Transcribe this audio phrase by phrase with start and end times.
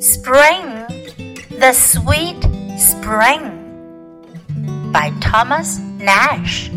[0.00, 0.86] Spring,
[1.58, 2.40] the Sweet
[2.78, 3.50] Spring
[4.92, 6.70] by Thomas Nash.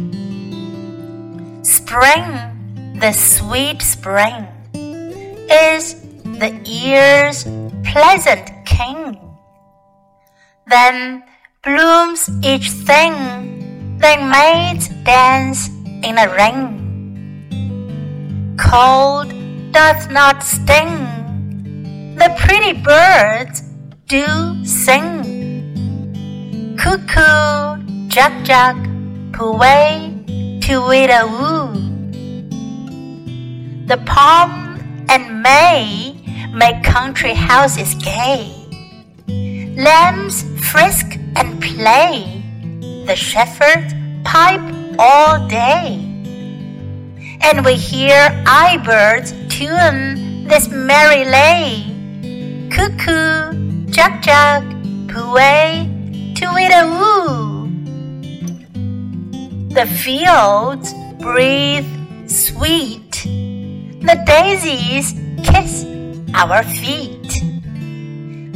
[1.61, 7.43] Spring, the sweet spring, is the year's
[7.83, 9.19] pleasant king.
[10.65, 11.21] Then
[11.63, 15.69] blooms each thing, then maids dance
[16.01, 16.79] in a ring.
[18.57, 19.31] Cold
[19.71, 21.20] doth not sting,
[22.21, 23.61] the pretty birds
[24.05, 25.25] do sing.
[26.77, 28.77] Cuckoo, Jack Juck,
[29.31, 31.73] Puway, Tweedle woo.
[33.87, 34.51] The palm
[35.09, 36.13] and may
[36.53, 38.53] make country houses gay.
[39.75, 42.43] Lambs frisk and play,
[43.07, 44.61] the shepherds pipe
[44.99, 45.97] all day.
[47.41, 48.29] And we hear
[48.85, 51.90] birds tune this merry lay.
[52.81, 54.63] Cuckoo, Juck Juck,
[55.05, 55.85] Puway,
[56.33, 57.69] Tweedle woo.
[59.69, 61.85] The fields breathe
[62.27, 63.21] sweet,
[64.01, 65.85] the daisies kiss
[66.33, 67.43] our feet.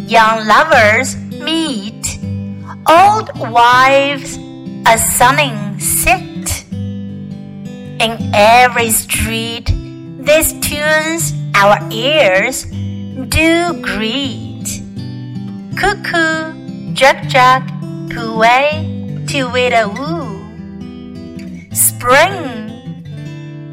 [0.09, 2.17] Young lovers meet,
[2.89, 4.39] old wives
[4.87, 6.65] a sunning sit.
[6.71, 9.67] In every street,
[10.17, 12.65] these tunes our ears
[13.28, 14.82] do greet.
[15.76, 16.52] Cuckoo,
[16.94, 17.62] Juck Juck,
[18.08, 20.40] Puway, Tweedle woo.
[21.72, 22.70] Spring,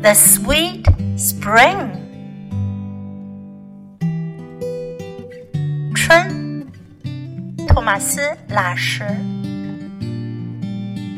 [0.02, 0.86] the sweet
[1.18, 1.92] spring.
[5.96, 6.66] 春，
[7.68, 9.04] 托马斯·拉什。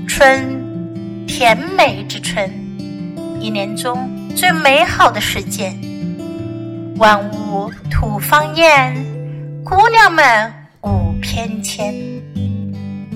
[0.07, 2.49] 春，甜美之春，
[3.39, 5.73] 一年中最美好的时节。
[6.96, 8.94] 万物吐芳艳，
[9.64, 11.92] 姑娘们舞翩跹。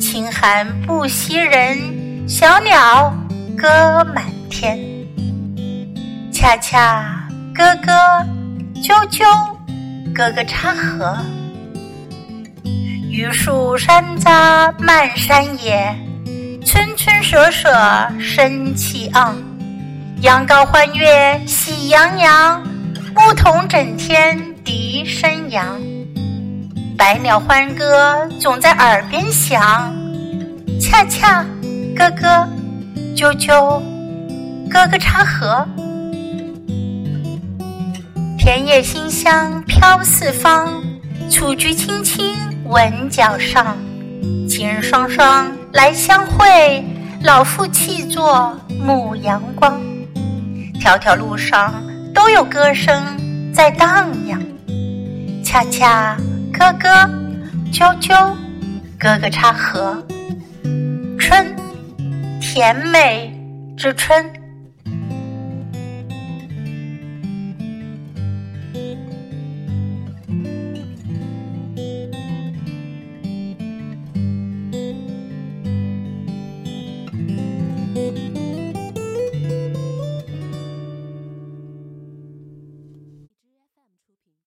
[0.00, 3.14] 清寒不惜人，小鸟
[3.56, 4.78] 歌满天。
[6.32, 8.26] 恰恰咯咯，
[8.82, 9.24] 啾啾，
[10.12, 11.16] 咯咯插河。
[13.10, 15.96] 榆树山楂漫山野，
[16.64, 17.70] 村村舍舍
[18.18, 19.36] 生气昂。
[20.20, 22.62] 羊羔欢悦喜洋洋，
[23.18, 25.80] 牧童整天笛声扬。
[26.96, 29.92] 百鸟欢歌总在耳边响，
[30.80, 31.44] 恰恰
[31.96, 32.48] 咯咯，
[33.16, 33.82] 啾啾，
[34.70, 35.66] 咯咯插河。
[38.38, 40.80] 田野馨香飘四方，
[41.28, 42.36] 雏菊青青。
[42.66, 43.76] 闻脚上，
[44.48, 46.84] 情人双双来相会，
[47.24, 49.80] 老夫弃作牧阳光。
[50.78, 51.74] 条条路上
[52.18, 54.42] 都有歌声在荡漾，
[55.44, 56.16] 恰恰
[56.52, 57.08] 咯咯，
[57.72, 58.34] 啾啾，
[58.98, 60.04] 哥哥插河。
[61.16, 61.54] 春，
[62.40, 63.32] 甜美
[63.76, 64.26] 之春。